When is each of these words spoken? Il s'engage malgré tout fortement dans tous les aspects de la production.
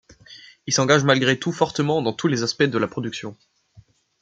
Il 0.65 0.73
s'engage 0.73 1.03
malgré 1.03 1.37
tout 1.37 1.51
fortement 1.51 2.01
dans 2.01 2.11
tous 2.11 2.27
les 2.27 2.41
aspects 2.41 2.63
de 2.63 2.77
la 2.79 2.87
production. 2.87 3.37